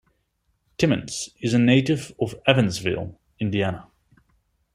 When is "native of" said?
1.59-2.33